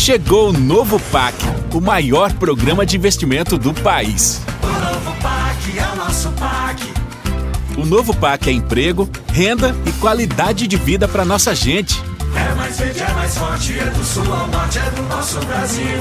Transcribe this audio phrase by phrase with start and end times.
[0.00, 1.36] Chegou o novo PAC,
[1.74, 4.40] o maior programa de investimento do país.
[4.62, 6.82] O novo PAC é o nosso PAC.
[7.76, 12.02] O novo PAC é emprego, renda e qualidade de vida para nossa gente.
[12.34, 16.00] É mais verde, é mais forte, é do sul ao norte, é do nosso Brasil.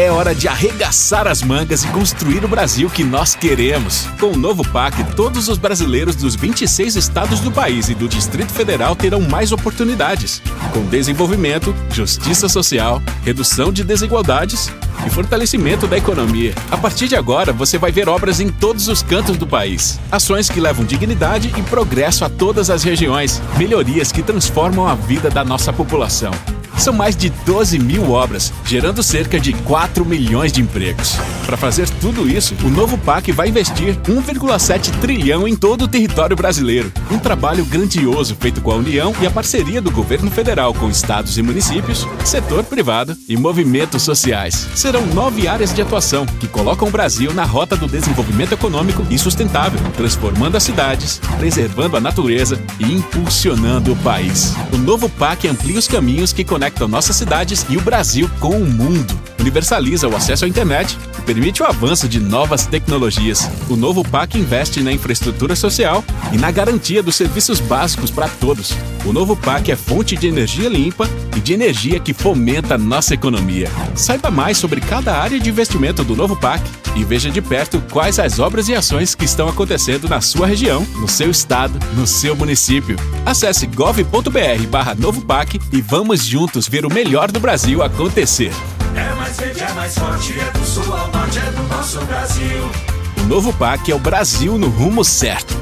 [0.00, 4.06] É hora de arregaçar as mangas e construir o Brasil que nós queremos.
[4.18, 8.50] Com o novo PAC, todos os brasileiros dos 26 estados do país e do Distrito
[8.50, 10.40] Federal terão mais oportunidades.
[10.72, 14.72] Com desenvolvimento, justiça social, redução de desigualdades
[15.06, 16.54] e fortalecimento da economia.
[16.70, 20.00] A partir de agora, você vai ver obras em todos os cantos do país.
[20.10, 23.42] Ações que levam dignidade e progresso a todas as regiões.
[23.58, 26.32] Melhorias que transformam a vida da nossa população.
[26.80, 31.18] São mais de 12 mil obras, gerando cerca de 4 milhões de empregos.
[31.44, 36.34] Para fazer tudo isso, o novo PAC vai investir 1,7 trilhão em todo o território
[36.34, 36.90] brasileiro.
[37.10, 41.36] Um trabalho grandioso feito com a União e a parceria do governo federal com estados
[41.36, 44.66] e municípios, setor privado e movimentos sociais.
[44.74, 49.18] Serão nove áreas de atuação que colocam o Brasil na rota do desenvolvimento econômico e
[49.18, 54.54] sustentável, transformando as cidades, preservando a natureza e impulsionando o país.
[54.72, 58.64] O novo PAC amplia os caminhos que conectam nossas cidades e o Brasil com o
[58.64, 59.18] mundo.
[59.38, 63.50] Universaliza o acesso à internet e permite o avanço de novas tecnologias.
[63.68, 68.74] O novo PAC investe na infraestrutura social e na garantia dos serviços básicos para todos.
[69.04, 73.68] O novo PAC é fonte de energia limpa e de energia que fomenta nossa economia.
[73.94, 76.62] Saiba mais sobre cada área de investimento do novo PAC
[76.94, 80.86] e veja de perto quais as obras e ações que estão acontecendo na sua região,
[80.96, 82.96] no seu estado, no seu município.
[83.24, 88.52] Acesse gov.br barra novo PAC e vamos juntos ver o melhor do Brasil acontecer.
[88.94, 92.70] É mais verde, é mais forte, é do sul ao norte, é do nosso Brasil.
[93.16, 95.56] O novo PAC é o Brasil no rumo certo.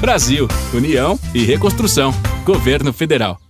[0.00, 2.14] Brasil, União e Reconstrução.
[2.44, 3.43] Governo Federal.